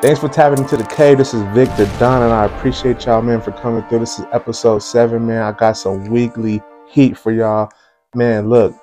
Thanks 0.00 0.20
for 0.20 0.28
tapping 0.28 0.62
into 0.62 0.76
the 0.76 0.84
cave. 0.84 1.18
This 1.18 1.34
is 1.34 1.42
Victor 1.52 1.86
Don, 1.98 2.22
and 2.22 2.32
I 2.32 2.44
appreciate 2.44 3.04
y'all, 3.04 3.20
man, 3.20 3.40
for 3.40 3.50
coming 3.50 3.82
through. 3.88 3.98
This 3.98 4.20
is 4.20 4.26
episode 4.30 4.78
seven, 4.78 5.26
man. 5.26 5.42
I 5.42 5.50
got 5.50 5.72
some 5.72 6.04
weekly 6.04 6.62
heat 6.88 7.18
for 7.18 7.32
y'all. 7.32 7.68
Man, 8.14 8.48
look, 8.48 8.76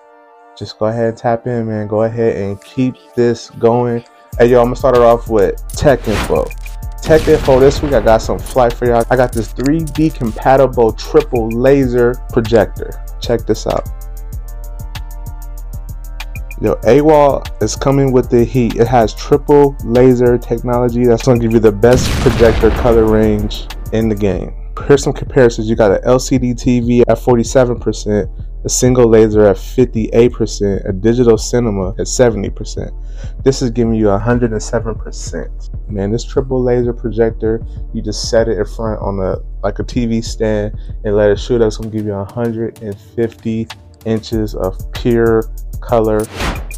just 0.57 0.77
go 0.77 0.87
ahead 0.87 1.05
and 1.05 1.17
tap 1.17 1.47
in, 1.47 1.67
man. 1.67 1.87
Go 1.87 2.03
ahead 2.03 2.35
and 2.35 2.61
keep 2.61 2.95
this 3.15 3.49
going. 3.51 4.03
Hey, 4.37 4.47
yo, 4.47 4.59
I'm 4.59 4.65
gonna 4.65 4.75
start 4.75 4.97
it 4.97 5.03
off 5.03 5.29
with 5.29 5.65
tech 5.69 6.05
info. 6.05 6.47
Tech 7.01 7.25
info 7.29 7.61
this 7.61 7.81
week, 7.81 7.93
I 7.93 8.01
got 8.01 8.21
some 8.21 8.37
flight 8.37 8.73
for 8.73 8.85
y'all. 8.85 9.05
I 9.09 9.15
got 9.15 9.31
this 9.31 9.53
3D 9.53 10.13
compatible 10.13 10.91
triple 10.91 11.47
laser 11.47 12.13
projector. 12.33 12.91
Check 13.21 13.45
this 13.45 13.67
out. 13.67 13.87
Yo, 16.61 16.75
AWOL 16.85 17.61
is 17.61 17.75
coming 17.75 18.13
with 18.13 18.29
the 18.29 18.45
heat. 18.45 18.77
It 18.77 18.87
has 18.87 19.13
triple 19.13 19.75
laser 19.83 20.37
technology 20.37 21.05
that's 21.05 21.23
to 21.23 21.37
give 21.37 21.51
you 21.51 21.59
the 21.59 21.69
best 21.69 22.09
projector 22.21 22.69
color 22.69 23.03
range 23.03 23.67
in 23.91 24.07
the 24.07 24.15
game. 24.15 24.55
Here's 24.87 25.03
some 25.03 25.11
comparisons. 25.11 25.69
You 25.69 25.75
got 25.75 25.91
an 25.91 26.01
LCD 26.03 26.53
TV 26.53 27.01
at 27.01 27.17
47%, 27.17 28.63
a 28.63 28.69
single 28.69 29.09
laser 29.09 29.45
at 29.45 29.57
58%, 29.57 30.87
a 30.87 30.93
digital 30.93 31.37
cinema 31.37 31.89
at 31.89 32.07
70%. 32.07 33.43
This 33.43 33.61
is 33.61 33.69
giving 33.69 33.95
you 33.95 34.05
107%. 34.05 35.89
Man, 35.89 36.09
this 36.09 36.23
triple 36.23 36.63
laser 36.63 36.93
projector, 36.93 37.65
you 37.93 38.01
just 38.01 38.29
set 38.29 38.47
it 38.47 38.57
in 38.57 38.65
front 38.65 39.01
on 39.01 39.19
a 39.19 39.35
like 39.61 39.79
a 39.79 39.83
TV 39.83 40.23
stand 40.23 40.79
and 41.03 41.17
let 41.17 41.31
it 41.31 41.37
shoot. 41.37 41.61
It's 41.61 41.75
gonna 41.75 41.89
give 41.89 42.05
you 42.05 42.13
150 42.13 43.67
inches 44.05 44.55
of 44.55 44.77
pure 44.93 45.43
color 45.85 46.25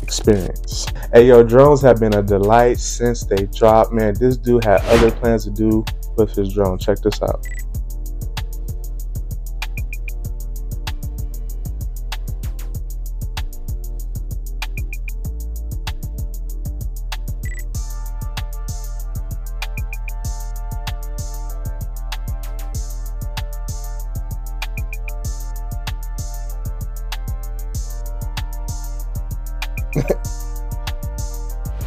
experience. 0.02 0.86
Hey 1.14 1.28
yo, 1.28 1.44
drones 1.44 1.82
have 1.82 2.00
been 2.00 2.14
a 2.16 2.24
delight 2.24 2.78
since 2.78 3.24
they 3.26 3.48
dropped. 3.48 3.94
Man, 3.94 4.14
this 4.20 4.38
dude 4.38 4.64
had 4.64 4.82
other 4.86 5.12
plans 5.12 5.46
to 5.46 5.52
do 5.52 5.86
with 6.18 6.32
his 6.36 6.54
drone. 6.54 6.78
Check 6.78 7.00
this 7.00 7.22
out. 7.22 7.46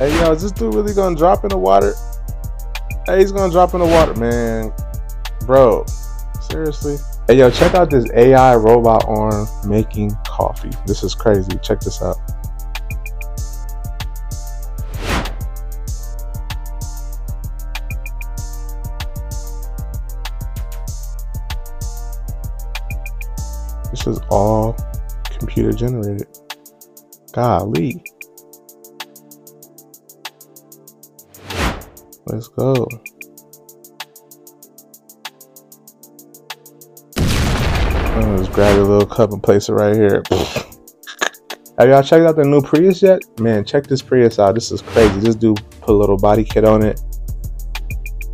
Hey 0.00 0.18
yo, 0.18 0.32
is 0.32 0.40
this 0.40 0.52
dude 0.52 0.74
really 0.74 0.94
gonna 0.94 1.14
drop 1.14 1.44
in 1.44 1.50
the 1.50 1.58
water? 1.58 1.92
Hey, 3.04 3.18
he's 3.18 3.32
gonna 3.32 3.52
drop 3.52 3.74
in 3.74 3.80
the 3.80 3.86
water, 3.86 4.14
man. 4.14 4.72
Bro, 5.44 5.84
seriously? 6.40 6.96
Hey 7.28 7.36
yo, 7.36 7.50
check 7.50 7.74
out 7.74 7.90
this 7.90 8.10
AI 8.14 8.56
robot 8.56 9.04
arm 9.06 9.46
making 9.66 10.12
coffee. 10.26 10.70
This 10.86 11.02
is 11.02 11.14
crazy. 11.14 11.50
Check 11.62 11.80
this 11.80 12.00
out. 12.00 12.16
This 23.90 24.06
is 24.06 24.18
all 24.30 24.74
computer 25.24 25.72
generated. 25.72 26.26
Golly. 27.32 28.02
Let's 32.32 32.46
go. 32.46 32.86
Oh, 38.12 38.36
just 38.38 38.52
grab 38.52 38.78
a 38.78 38.82
little 38.82 39.04
cup 39.04 39.32
and 39.32 39.42
place 39.42 39.68
it 39.68 39.72
right 39.72 39.96
here. 39.96 40.22
Have 40.30 41.88
y'all 41.88 42.02
checked 42.04 42.24
out 42.24 42.36
the 42.36 42.44
new 42.44 42.62
Prius 42.62 43.02
yet? 43.02 43.20
Man, 43.40 43.64
check 43.64 43.88
this 43.88 44.00
Prius 44.00 44.38
out. 44.38 44.54
This 44.54 44.70
is 44.70 44.80
crazy. 44.80 45.18
This 45.18 45.34
dude 45.34 45.60
put 45.80 45.90
a 45.90 45.92
little 45.92 46.18
body 46.18 46.44
kit 46.44 46.64
on 46.64 46.84
it. 46.84 47.00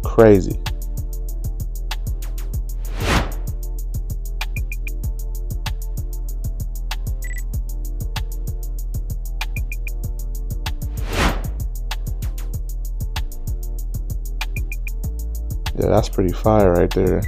Crazy. 0.05 0.61
That's 15.89 16.09
pretty 16.09 16.33
fire 16.33 16.73
right 16.73 16.91
there. 16.91 17.21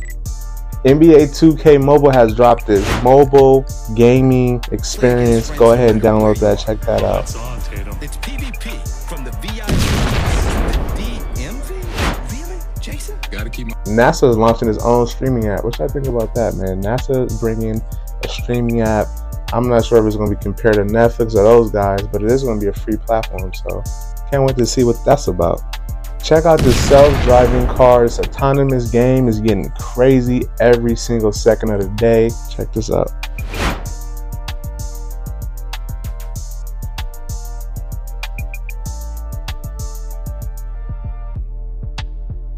NBA 0.84 1.36
2K 1.36 1.82
Mobile 1.82 2.12
has 2.12 2.34
dropped 2.34 2.66
this 2.66 2.86
mobile 3.02 3.66
gaming 3.96 4.62
experience. 4.70 5.50
Go 5.50 5.72
ahead 5.72 5.90
and 5.90 6.00
download 6.00 6.38
that. 6.38 6.60
Check 6.60 6.80
that 6.82 7.02
out. 7.02 7.24
It's 8.00 8.16
PvP 8.18 9.08
from 9.08 9.24
the 9.24 9.32
VIP. 9.42 9.98
Jason? 12.80 13.18
Gotta 13.30 13.50
keep 13.50 13.66
my 13.66 13.74
NASA 13.84 14.30
is 14.30 14.36
launching 14.36 14.68
its 14.68 14.82
own 14.84 15.06
streaming 15.06 15.48
app. 15.48 15.64
What 15.64 15.78
y'all 15.78 15.88
think 15.88 16.06
about 16.06 16.34
that, 16.34 16.54
man? 16.54 16.82
NASA 16.82 17.26
is 17.26 17.38
bringing 17.40 17.82
a 18.24 18.28
streaming 18.28 18.80
app. 18.80 19.06
I'm 19.52 19.68
not 19.68 19.84
sure 19.84 19.98
if 19.98 20.06
it's 20.06 20.16
going 20.16 20.30
to 20.30 20.36
be 20.36 20.42
compared 20.42 20.74
to 20.74 20.82
Netflix 20.82 21.34
or 21.34 21.42
those 21.42 21.70
guys, 21.70 22.06
but 22.06 22.22
it 22.22 22.30
is 22.30 22.44
going 22.44 22.60
to 22.60 22.64
be 22.64 22.68
a 22.68 22.72
free 22.72 22.96
platform. 22.96 23.52
So 23.52 23.82
can't 24.30 24.44
wait 24.44 24.56
to 24.56 24.66
see 24.66 24.84
what 24.84 25.02
that's 25.04 25.28
about. 25.28 25.77
Check 26.28 26.44
out 26.44 26.60
the 26.60 26.74
self-driving 26.74 27.68
cars 27.68 28.18
autonomous 28.18 28.90
game 28.90 29.28
is 29.28 29.40
getting 29.40 29.70
crazy 29.80 30.42
every 30.60 30.94
single 30.94 31.32
second 31.32 31.70
of 31.70 31.80
the 31.80 31.88
day. 31.96 32.28
Check 32.54 32.70
this 32.70 32.90
out. 32.90 33.10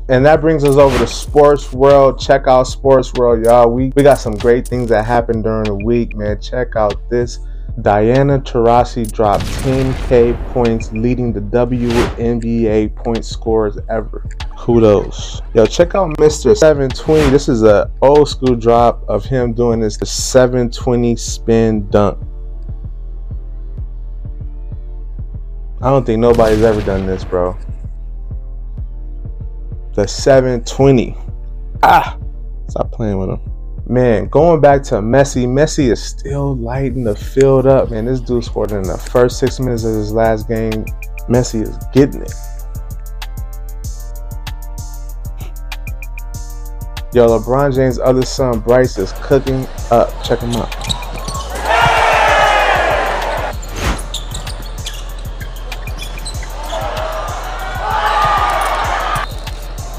And 0.09 0.27
that 0.27 0.41
brings 0.41 0.65
us 0.65 0.75
over 0.75 0.99
to 0.99 1.07
Sports 1.07 1.73
World. 1.73 2.19
Check 2.19 2.49
out 2.49 2.65
Sports 2.65 3.13
World, 3.13 3.45
y'all. 3.45 3.71
We 3.71 3.93
we 3.95 4.03
got 4.03 4.19
some 4.19 4.35
great 4.35 4.67
things 4.67 4.89
that 4.89 5.05
happened 5.05 5.45
during 5.45 5.63
the 5.63 5.77
week, 5.77 6.17
man. 6.17 6.41
Check 6.41 6.75
out 6.75 7.09
this. 7.09 7.39
Diana 7.83 8.39
Taurasi 8.39 9.11
dropped 9.11 9.45
10k 9.45 10.53
points, 10.53 10.93
leading 10.93 11.33
the 11.33 11.41
WNBA 11.41 12.95
point 12.97 13.25
scorers 13.25 13.79
ever. 13.89 14.29
Kudos. 14.59 15.41
Yo, 15.55 15.65
check 15.65 15.95
out 15.95 16.17
Mr. 16.19 16.55
720. 16.55 17.31
This 17.31 17.49
is 17.49 17.63
a 17.63 17.91
old 18.03 18.29
school 18.29 18.55
drop 18.57 19.03
of 19.09 19.25
him 19.25 19.55
doing 19.55 19.81
this 19.81 19.97
the 19.97 20.05
720 20.05 21.17
spin 21.17 21.89
dunk. 21.89 22.19
I 25.81 25.89
don't 25.89 26.05
think 26.05 26.21
nobody's 26.21 26.63
ever 26.63 26.83
done 26.83 27.07
this, 27.07 27.25
bro. 27.25 27.57
The 29.95 30.07
720. 30.07 31.17
Ah, 31.83 32.19
stop 32.69 32.93
playing 32.93 33.17
with 33.17 33.31
him. 33.31 33.41
Man, 33.87 34.29
going 34.29 34.61
back 34.61 34.83
to 34.85 34.97
Messi, 34.97 35.47
Messi 35.47 35.91
is 35.91 36.03
still 36.03 36.55
lighting 36.57 37.03
the 37.03 37.17
field 37.17 37.67
up. 37.67 37.91
Man, 37.91 38.05
this 38.05 38.21
dude 38.21 38.45
scored 38.45 38.73
in 38.73 38.83
the 38.83 38.97
first 38.97 39.39
six 39.39 39.59
minutes 39.59 39.85
of 39.85 39.95
his 39.95 40.13
last 40.13 40.47
game. 40.47 40.85
Messi 41.29 41.63
is 41.63 41.77
getting 41.93 42.23
it. 42.23 42.33
Yo, 47.13 47.27
LeBron 47.27 47.75
James' 47.75 47.99
other 47.99 48.23
son, 48.23 48.61
Bryce, 48.61 48.97
is 48.97 49.13
cooking 49.23 49.67
up. 49.91 50.11
Check 50.23 50.39
him 50.39 50.53
out. 50.53 50.71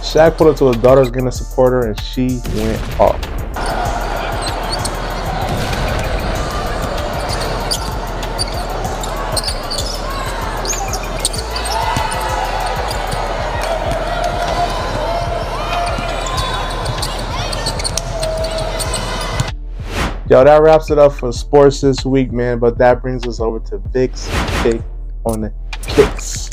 Shaq 0.01 0.37
pulled 0.37 0.51
up 0.51 0.57
to 0.57 0.67
his 0.67 0.77
daughter's 0.77 1.09
gonna 1.09 1.31
support 1.31 1.73
her, 1.73 1.87
and 1.87 1.99
she 1.99 2.39
went 2.55 2.99
off. 2.99 3.40
Yo, 20.31 20.41
that 20.45 20.61
wraps 20.61 20.89
it 20.89 20.97
up 20.97 21.11
for 21.11 21.29
sports 21.33 21.81
this 21.81 22.05
week, 22.05 22.31
man. 22.31 22.57
But 22.57 22.77
that 22.77 23.01
brings 23.01 23.27
us 23.27 23.41
over 23.41 23.59
to 23.67 23.79
Vic's 23.89 24.29
pick 24.63 24.81
on 25.25 25.41
the 25.41 25.53
kicks. 25.81 26.49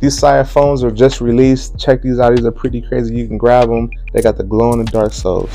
These 0.00 0.18
Sire 0.18 0.42
phones 0.42 0.82
are 0.82 0.90
just 0.90 1.20
released. 1.20 1.78
Check 1.78 2.00
these 2.00 2.18
out. 2.18 2.34
These 2.34 2.46
are 2.46 2.50
pretty 2.50 2.80
crazy. 2.80 3.14
You 3.14 3.28
can 3.28 3.36
grab 3.36 3.68
them. 3.68 3.90
They 4.14 4.22
got 4.22 4.38
the 4.38 4.44
glow 4.44 4.72
in 4.72 4.78
the 4.82 4.90
dark 4.90 5.12
soles. 5.12 5.50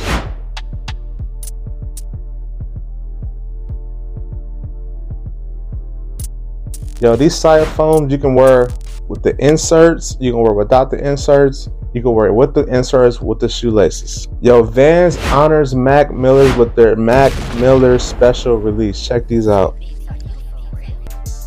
Yo, 7.02 7.16
these 7.16 7.34
side 7.34 7.68
foams 7.70 8.12
you 8.12 8.20
can 8.20 8.36
wear 8.36 8.68
with 9.08 9.24
the 9.24 9.36
inserts. 9.44 10.18
You 10.20 10.34
can 10.34 10.42
wear 10.42 10.54
without 10.54 10.92
the 10.92 11.04
inserts. 11.04 11.68
You 11.96 12.02
can 12.02 12.12
wear 12.14 12.28
it 12.28 12.34
with 12.34 12.54
the 12.54 12.66
inserts 12.66 13.22
with 13.22 13.40
the 13.40 13.48
shoelaces. 13.48 14.28
Yo, 14.42 14.64
Vans 14.64 15.16
honors 15.32 15.74
Mac 15.74 16.12
Millers 16.12 16.54
with 16.58 16.76
their 16.76 16.98
Mac 16.98 17.32
Miller 17.56 17.98
special 18.00 18.58
release. 18.58 19.02
Check 19.08 19.30
these 19.30 19.48
out. 19.48 19.78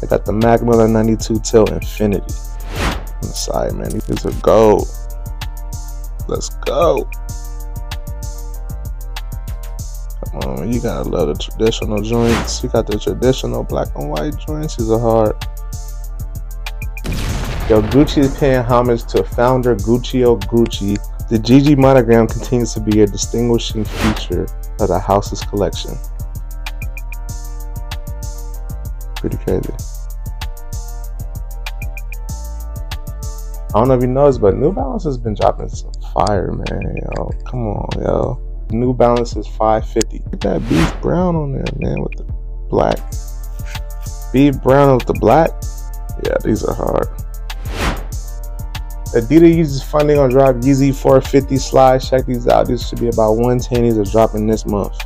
I 0.02 0.06
got 0.06 0.24
the 0.24 0.32
Mac 0.32 0.62
Miller 0.62 0.88
92 0.88 1.40
Till 1.40 1.66
Infinity 1.66 2.22
on 2.22 3.20
the 3.20 3.26
side, 3.26 3.74
man. 3.74 3.90
These 3.90 4.24
are 4.24 4.40
gold. 4.40 4.88
Let's 6.28 6.48
go. 6.64 7.06
Come 10.32 10.40
on, 10.44 10.72
you 10.72 10.80
gotta 10.80 11.06
love 11.06 11.28
the 11.28 11.34
traditional 11.34 12.00
joints. 12.00 12.62
You 12.62 12.70
got 12.70 12.86
the 12.86 12.98
traditional 12.98 13.64
black 13.64 13.88
and 13.96 14.08
white 14.08 14.38
joints. 14.38 14.76
These 14.76 14.90
are 14.90 14.98
hard. 14.98 15.36
Yo, 17.68 17.82
Gucci 17.82 18.22
is 18.22 18.34
paying 18.38 18.64
homage 18.64 19.04
to 19.04 19.22
founder 19.22 19.76
Guccio 19.76 20.40
Gucci. 20.44 20.96
The 21.28 21.36
GG 21.36 21.76
monogram 21.76 22.26
continues 22.26 22.72
to 22.72 22.80
be 22.80 23.02
a 23.02 23.06
distinguishing 23.06 23.84
feature 23.84 24.44
of 24.80 24.88
the 24.88 24.98
house's 24.98 25.42
collection. 25.42 25.90
Pretty 29.16 29.36
crazy. 29.36 29.74
I 33.68 33.72
don't 33.74 33.88
know 33.88 33.94
if 33.96 34.00
you 34.00 34.08
noticed, 34.08 34.40
but 34.40 34.56
New 34.56 34.72
Balance 34.72 35.04
has 35.04 35.18
been 35.18 35.34
dropping 35.34 35.68
some 35.68 35.92
fire, 36.14 36.52
man. 36.52 36.96
Yo, 37.18 37.30
come 37.44 37.66
on, 37.66 38.02
yo. 38.02 38.64
New 38.70 38.94
Balance 38.94 39.36
is 39.36 39.46
550. 39.46 40.20
Get 40.30 40.40
that 40.40 40.66
beef 40.70 41.02
brown 41.02 41.36
on 41.36 41.52
there, 41.52 41.64
man, 41.76 42.00
with 42.00 42.16
the 42.16 42.24
black. 42.70 42.98
Beef 44.32 44.58
brown 44.62 44.96
with 44.96 45.06
the 45.06 45.18
black. 45.20 45.50
Yeah, 46.24 46.38
these 46.42 46.64
are 46.64 46.74
hard. 46.74 47.08
Adidas 49.14 49.56
uses 49.56 49.82
funding 49.82 50.18
on 50.18 50.28
drop 50.28 50.56
Yeezy 50.56 50.94
450 50.94 51.56
slides. 51.56 52.10
Check 52.10 52.26
these 52.26 52.46
out. 52.46 52.66
This 52.66 52.86
should 52.86 53.00
be 53.00 53.08
about 53.08 53.32
110. 53.32 53.84
These 53.84 53.98
are 53.98 54.04
dropping 54.04 54.46
this 54.46 54.66
month. 54.66 54.96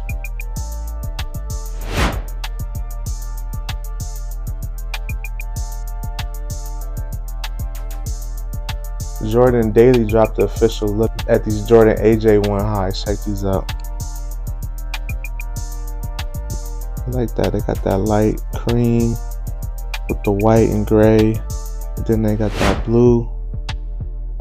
Jordan 9.31 9.71
Daily 9.71 10.05
dropped 10.05 10.37
the 10.37 10.45
official 10.45 10.89
look 10.89 11.13
at 11.29 11.45
these 11.45 11.65
Jordan 11.65 11.97
AJ1 11.99 12.61
highs. 12.61 13.05
Check 13.05 13.19
these 13.25 13.45
out. 13.45 13.71
I 16.99 17.11
like 17.11 17.35
that. 17.37 17.53
They 17.53 17.61
got 17.61 17.83
that 17.85 17.99
light 17.99 18.41
cream 18.55 19.15
with 20.09 20.23
the 20.25 20.33
white 20.33 20.69
and 20.71 20.85
gray. 20.85 21.41
Then 22.07 22.23
they 22.23 22.37
got 22.37 22.51
that 22.53 22.85
blue. 22.85 23.31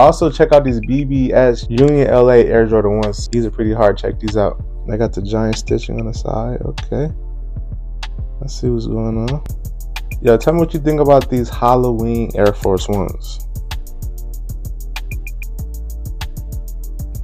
Also, 0.01 0.31
check 0.31 0.51
out 0.51 0.63
these 0.63 0.79
BBS 0.79 1.69
Union 1.69 2.09
LA 2.09 2.41
Air 2.49 2.65
Jordan 2.65 3.03
1s. 3.03 3.29
These 3.29 3.45
are 3.45 3.51
pretty 3.51 3.71
hard. 3.71 3.99
Check 3.99 4.19
these 4.19 4.35
out. 4.35 4.59
They 4.87 4.97
got 4.97 5.13
the 5.13 5.21
giant 5.21 5.59
stitching 5.59 5.99
on 5.99 6.07
the 6.07 6.13
side. 6.13 6.59
Okay. 6.63 7.13
Let's 8.39 8.59
see 8.59 8.67
what's 8.67 8.87
going 8.87 9.29
on. 9.29 9.43
Yeah, 10.23 10.37
tell 10.37 10.53
me 10.53 10.59
what 10.59 10.73
you 10.73 10.79
think 10.79 11.01
about 11.01 11.29
these 11.29 11.49
Halloween 11.49 12.31
Air 12.33 12.51
Force 12.51 12.89
Ones. 12.89 13.45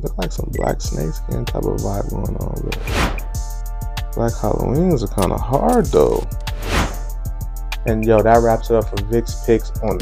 Look 0.03 0.15
like 0.19 0.31
some 0.31 0.51
black 0.53 0.79
snakeskin 0.79 1.45
type 1.45 1.63
of 1.63 1.77
vibe 1.77 2.11
going 2.11 2.37
on, 2.37 2.61
but 2.63 2.77
black 4.13 4.33
Halloweens 4.33 5.01
are 5.03 5.19
kind 5.19 5.31
of 5.31 5.41
hard 5.41 5.87
though. 5.87 6.23
And 7.87 8.05
yo, 8.05 8.21
that 8.21 8.43
wraps 8.43 8.69
it 8.69 8.75
up 8.75 8.87
for 8.87 9.03
Vic's 9.05 9.43
picks 9.47 9.71
on. 9.79 9.97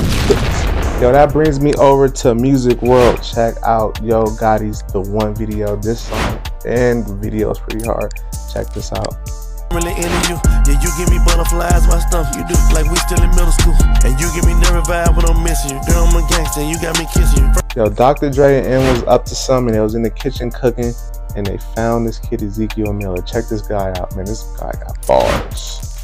Yo, 1.01 1.11
that 1.11 1.33
brings 1.33 1.59
me 1.59 1.73
over 1.73 2.07
to 2.07 2.33
Music 2.33 2.81
World. 2.81 3.21
Check 3.21 3.55
out 3.63 4.01
Yo 4.01 4.23
Gotti's 4.39 4.81
The 4.93 5.01
One 5.01 5.35
video. 5.35 5.75
This 5.75 6.07
song 6.07 6.39
and 6.65 7.05
the 7.05 7.13
video 7.15 7.51
is 7.51 7.59
pretty 7.59 7.83
hard. 7.83 8.13
Check 8.53 8.71
this 8.71 8.93
out. 8.93 9.11
Really 9.75 9.91
into 9.91 10.07
you. 10.31 10.39
Yeah, 10.63 10.79
you 10.79 10.87
give 10.95 11.11
me 11.11 11.19
butterflies, 11.27 11.85
my 11.91 11.99
stuff 11.99 12.31
you 12.31 12.47
do. 12.47 12.55
Like 12.71 12.87
we 12.89 12.95
still 12.95 13.21
in 13.21 13.29
middle 13.31 13.51
school. 13.51 13.75
And 14.07 14.15
you 14.15 14.31
give 14.31 14.47
me 14.47 14.55
nerve 14.63 14.87
vibe 14.87 15.17
when 15.17 15.27
I'm 15.27 15.43
missing 15.43 15.75
you. 15.75 15.83
Girl, 15.83 16.07
I'm 16.07 16.15
a 16.15 16.23
gangster, 16.29 16.63
you 16.63 16.79
got 16.79 16.97
me 16.97 17.05
kissing 17.11 17.43
you. 17.43 17.51
Yo, 17.75 17.89
Dr. 17.89 18.29
Dre 18.29 18.59
and 18.59 18.67
M 18.67 18.93
was 18.93 19.03
up 19.03 19.25
to 19.25 19.35
something. 19.35 19.73
They 19.73 19.81
was 19.81 19.95
in 19.95 20.01
the 20.01 20.09
kitchen 20.09 20.49
cooking, 20.49 20.93
and 21.35 21.45
they 21.45 21.57
found 21.75 22.07
this 22.07 22.19
kid 22.19 22.41
Ezekiel 22.41 22.93
Miller. 22.93 23.21
Check 23.21 23.49
this 23.49 23.67
guy 23.67 23.91
out, 23.99 24.15
man. 24.15 24.23
This 24.23 24.43
guy 24.57 24.71
got 24.71 25.05
bars. 25.05 25.94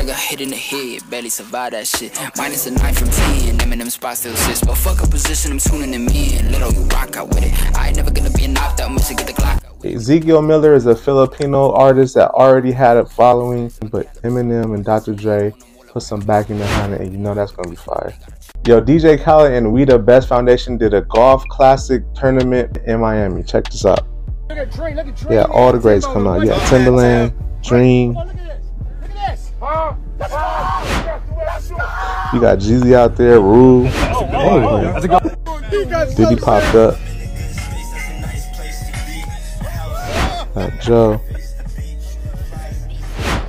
I 0.00 0.02
done 0.02 0.14
got 0.14 0.18
hit 0.18 0.40
in 0.40 0.48
the 0.48 0.56
head, 0.56 1.02
barely 1.10 1.28
survived 1.28 1.74
that 1.74 1.86
shit. 1.86 2.18
Minus 2.38 2.66
a 2.66 2.70
9 2.70 2.94
from 2.94 3.08
10, 3.10 3.58
Eminem 3.58 3.90
spot 3.90 4.16
still 4.16 4.34
sits. 4.34 4.64
But 4.64 4.78
fuck 4.78 5.02
a 5.02 5.06
position, 5.06 5.52
I'm 5.52 5.58
tuning 5.58 5.90
them 5.90 6.08
in. 6.08 6.50
Little 6.50 6.72
you 6.72 6.84
rock 6.84 7.18
out 7.18 7.28
with 7.28 7.44
it. 7.44 7.76
I 7.76 7.88
ain't 7.88 7.96
never 7.98 8.10
gonna 8.10 8.30
be 8.30 8.46
a 8.46 8.48
knocked 8.48 8.80
out, 8.80 8.90
mission 8.94 9.16
get 9.16 9.26
the 9.26 9.34
Glock 9.34 9.62
out. 9.62 9.84
Ezekiel 9.84 10.40
Miller 10.40 10.72
is 10.72 10.86
a 10.86 10.96
Filipino 10.96 11.72
artist 11.72 12.14
that 12.14 12.30
already 12.30 12.72
had 12.72 12.96
a 12.96 13.04
following, 13.04 13.70
but 13.90 14.06
Eminem 14.22 14.74
and 14.74 14.86
Dr. 14.86 15.12
Dre 15.12 15.52
put 15.88 16.02
some 16.02 16.20
backing 16.20 16.56
behind 16.56 16.94
it, 16.94 17.02
and 17.02 17.12
you 17.12 17.18
know 17.18 17.34
that's 17.34 17.52
gonna 17.52 17.68
be 17.68 17.76
fire. 17.76 18.14
Yo, 18.66 18.80
DJ 18.80 19.22
Khaled 19.22 19.52
and 19.52 19.70
We 19.70 19.84
the 19.84 19.98
Best 19.98 20.28
Foundation 20.28 20.78
did 20.78 20.94
a 20.94 21.02
golf 21.02 21.44
classic 21.48 22.04
tournament 22.14 22.78
in 22.86 23.00
Miami. 23.00 23.42
Check 23.42 23.64
this 23.64 23.84
out. 23.84 24.06
Yeah, 25.28 25.44
all 25.50 25.72
the 25.72 25.78
greats 25.78 26.06
come 26.06 26.26
out. 26.26 26.46
Yeah, 26.46 26.54
Timbaland, 26.70 27.34
Dream. 27.62 28.16
You 32.32 32.40
got 32.40 32.58
Jeezy 32.58 32.94
out 32.94 33.14
there, 33.16 33.40
Rue. 33.40 33.88
Oh, 33.92 35.00
Diddy 36.16 36.36
popped 36.36 36.74
up. 36.74 36.98
Got 40.54 40.80
Joe. 40.80 41.20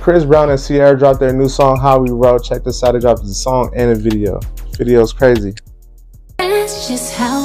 Chris 0.00 0.24
Brown 0.24 0.50
and 0.50 0.60
Ciara 0.60 0.96
dropped 0.96 1.18
their 1.18 1.32
new 1.32 1.48
song 1.48 1.80
How 1.80 1.98
We 1.98 2.10
Roll. 2.10 2.38
Check 2.38 2.62
this 2.62 2.84
out. 2.84 2.92
They 2.92 3.00
dropped 3.00 3.22
the 3.22 3.34
song 3.34 3.72
and 3.74 3.90
a 3.90 3.94
video. 3.96 4.38
Video's 4.76 5.12
crazy. 5.12 5.54
Just 6.38 7.14
how 7.14 7.41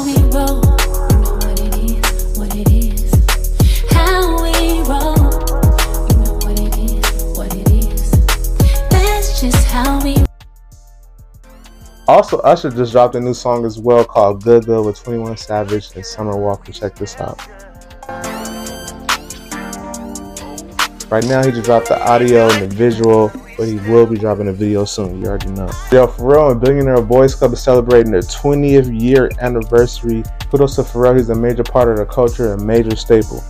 Also, 12.07 12.37
Usher 12.39 12.69
just 12.69 12.93
dropped 12.93 13.15
a 13.15 13.19
new 13.19 13.33
song 13.33 13.65
as 13.65 13.77
well 13.77 14.05
called 14.05 14.41
Good 14.41 14.65
Good 14.65 14.85
with 14.85 15.03
21 15.03 15.35
Savage 15.35 15.93
and 15.93 16.05
Summer 16.05 16.37
Walker. 16.37 16.71
Check 16.71 16.95
this 16.95 17.19
out. 17.19 17.37
Right 21.11 21.25
now, 21.25 21.43
he 21.43 21.51
just 21.51 21.65
dropped 21.65 21.89
the 21.89 22.01
audio 22.01 22.47
and 22.49 22.71
the 22.71 22.75
visual, 22.75 23.29
but 23.57 23.67
he 23.67 23.75
will 23.91 24.05
be 24.05 24.17
dropping 24.17 24.47
a 24.47 24.53
video 24.53 24.85
soon. 24.85 25.21
You 25.21 25.27
already 25.27 25.49
know. 25.49 25.69
Yo, 25.91 26.07
Pharrell 26.07 26.51
and 26.53 26.61
Billionaire 26.61 27.01
Boys 27.01 27.35
Club 27.35 27.51
is 27.51 27.61
celebrating 27.61 28.13
their 28.13 28.21
20th 28.21 29.01
year 29.01 29.29
anniversary. 29.41 30.23
Kudos 30.49 30.75
to 30.77 30.83
Pharrell. 30.83 31.17
He's 31.17 31.29
a 31.29 31.35
major 31.35 31.63
part 31.63 31.89
of 31.89 31.97
the 31.97 32.05
culture, 32.05 32.53
a 32.53 32.57
major 32.57 32.95
staple. 32.95 33.43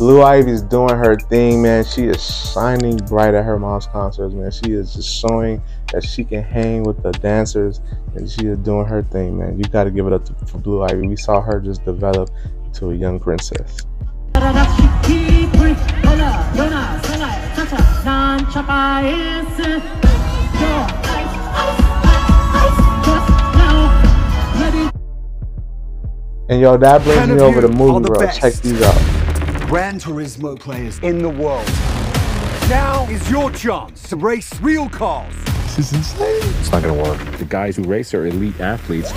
Blue 0.00 0.22
Ivy's 0.22 0.62
doing 0.62 0.96
her 0.96 1.14
thing, 1.14 1.60
man. 1.60 1.84
She 1.84 2.04
is 2.04 2.24
shining 2.24 2.96
bright 2.96 3.34
at 3.34 3.44
her 3.44 3.58
mom's 3.58 3.86
concerts, 3.86 4.32
man. 4.32 4.50
She 4.50 4.72
is 4.72 4.94
just 4.94 5.14
showing 5.14 5.62
that 5.92 6.02
she 6.02 6.24
can 6.24 6.42
hang 6.42 6.84
with 6.84 7.02
the 7.02 7.12
dancers, 7.12 7.82
and 8.14 8.26
she 8.30 8.46
is 8.46 8.56
doing 8.60 8.86
her 8.86 9.02
thing, 9.02 9.36
man. 9.36 9.58
You 9.58 9.64
got 9.64 9.84
to 9.84 9.90
give 9.90 10.06
it 10.06 10.14
up 10.14 10.24
to, 10.24 10.46
for 10.46 10.56
Blue 10.56 10.82
Ivy. 10.82 11.06
We 11.06 11.16
saw 11.16 11.42
her 11.42 11.60
just 11.60 11.84
develop 11.84 12.30
to 12.76 12.92
a 12.92 12.94
young 12.94 13.20
princess. 13.20 13.84
And 26.48 26.60
yo, 26.60 26.78
that 26.78 27.04
brings 27.04 27.28
me 27.28 27.38
over 27.38 27.60
to 27.60 27.68
movie 27.68 28.08
world. 28.08 28.32
Check 28.32 28.54
these 28.54 28.80
out. 28.80 29.19
Gran 29.70 30.00
Turismo 30.00 30.58
players 30.58 30.98
in 30.98 31.22
the 31.22 31.28
world. 31.28 31.64
Now 32.68 33.06
is 33.08 33.30
your 33.30 33.52
chance 33.52 34.08
to 34.08 34.16
race 34.16 34.60
real 34.60 34.88
cars. 34.88 35.32
This 35.76 35.78
is 35.78 35.92
insane. 35.92 36.42
It's 36.58 36.72
not 36.72 36.82
gonna 36.82 37.00
work. 37.00 37.20
The 37.38 37.44
guys 37.44 37.76
who 37.76 37.84
race 37.84 38.12
are 38.12 38.26
elite 38.26 38.58
athletes. 38.60 39.12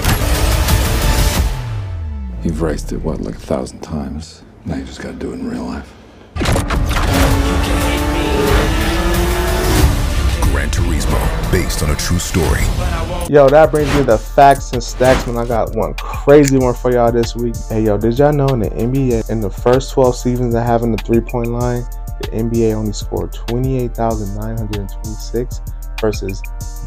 You've 2.45 2.61
raced 2.61 2.93
it, 2.93 3.01
what, 3.01 3.19
like 3.21 3.33
a 3.33 3.39
thousand 3.39 3.79
times? 3.79 4.43
Now 4.63 4.75
you 4.75 4.83
just 4.83 5.01
gotta 5.01 5.15
do 5.15 5.31
it 5.31 5.39
in 5.39 5.49
real 5.49 5.63
life. 5.63 5.91
Turismo, 10.83 11.51
based 11.51 11.81
on 11.81 11.89
a 11.91 11.95
true 11.95 12.19
story. 12.19 12.59
Yo, 13.29 13.47
that 13.47 13.71
brings 13.71 13.95
me 13.95 14.01
the 14.03 14.17
facts 14.17 14.73
and 14.73 14.83
stacks, 14.83 15.25
man. 15.25 15.37
I 15.37 15.45
got 15.45 15.73
one 15.75 15.93
crazy 15.93 16.57
one 16.57 16.73
for 16.73 16.91
y'all 16.91 17.09
this 17.11 17.37
week. 17.37 17.55
Hey, 17.69 17.83
yo, 17.83 17.97
did 17.97 18.19
y'all 18.19 18.33
know 18.33 18.47
in 18.47 18.59
the 18.59 18.69
NBA, 18.69 19.29
in 19.29 19.39
the 19.39 19.49
first 19.49 19.93
12 19.93 20.13
seasons 20.15 20.55
of 20.55 20.63
having 20.63 20.91
the 20.91 21.01
three 21.03 21.21
point 21.21 21.47
line, 21.47 21.83
the 22.21 22.27
NBA 22.33 22.73
only 22.73 22.91
scored 22.91 23.31
28,926 23.31 25.61
versus 26.01 26.41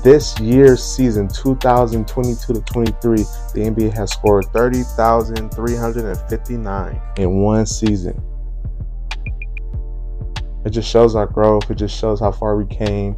this 0.04 0.38
year's 0.40 0.84
season 0.84 1.26
2022 1.26 2.52
to 2.52 2.60
23 2.60 3.16
the 3.16 3.60
nba 3.70 3.90
has 3.90 4.12
scored 4.12 4.44
30359 4.52 7.00
in 7.16 7.40
one 7.40 7.64
season 7.64 8.22
it 10.66 10.70
just 10.70 10.86
shows 10.86 11.14
our 11.14 11.24
growth 11.24 11.70
it 11.70 11.76
just 11.76 11.98
shows 11.98 12.20
how 12.20 12.30
far 12.30 12.58
we 12.58 12.66
came 12.66 13.16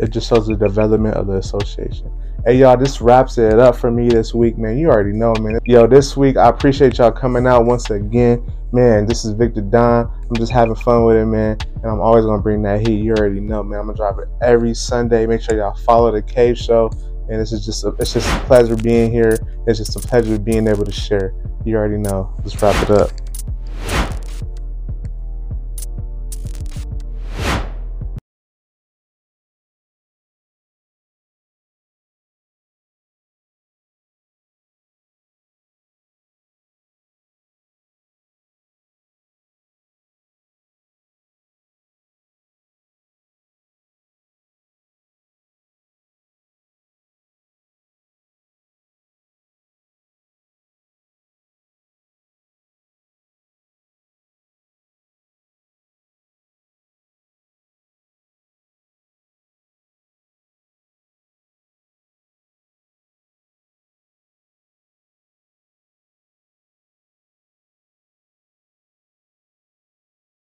it 0.00 0.10
just 0.10 0.28
shows 0.28 0.46
the 0.46 0.56
development 0.56 1.14
of 1.14 1.26
the 1.26 1.34
association. 1.34 2.10
Hey 2.46 2.58
y'all 2.58 2.76
this 2.76 3.02
wraps 3.02 3.36
it 3.36 3.58
up 3.58 3.76
for 3.76 3.90
me 3.90 4.08
this 4.08 4.34
week 4.34 4.56
man. 4.56 4.78
You 4.78 4.88
already 4.88 5.12
know 5.12 5.34
man. 5.40 5.60
Yo 5.66 5.86
this 5.86 6.16
week 6.16 6.38
i 6.38 6.48
appreciate 6.48 6.96
y'all 6.98 7.12
coming 7.12 7.46
out 7.46 7.66
once 7.66 7.90
again. 7.90 8.50
Man 8.72 9.04
this 9.04 9.24
is 9.24 9.32
victor 9.32 9.60
don. 9.60 10.10
I'm 10.28 10.36
just 10.36 10.52
having 10.52 10.74
fun 10.74 11.04
with 11.04 11.16
it 11.16 11.26
man. 11.26 11.58
And 11.82 11.86
i'm 11.86 12.00
always 12.00 12.24
gonna 12.24 12.40
bring 12.40 12.62
that 12.62 12.86
heat. 12.86 13.02
You 13.02 13.12
already 13.12 13.40
know 13.40 13.62
man. 13.62 13.80
I'm 13.80 13.86
gonna 13.86 13.96
drop 13.96 14.18
it 14.18 14.28
every 14.40 14.74
sunday. 14.74 15.26
Make 15.26 15.42
sure 15.42 15.56
y'all 15.56 15.74
follow 15.74 16.10
the 16.10 16.22
cave 16.22 16.56
show. 16.56 16.90
And 17.28 17.38
this 17.40 17.52
is 17.52 17.64
just 17.64 17.84
a, 17.84 17.88
it's 17.98 18.14
just 18.14 18.28
a 18.28 18.40
pleasure 18.46 18.76
being 18.76 19.12
here. 19.12 19.36
It's 19.66 19.78
just 19.78 19.94
a 19.96 20.00
pleasure 20.00 20.38
being 20.38 20.66
able 20.66 20.84
to 20.84 20.92
share. 20.92 21.34
You 21.64 21.76
already 21.76 21.98
know. 21.98 22.34
Let's 22.42 22.60
wrap 22.60 22.82
it 22.82 22.90
up 22.90 23.10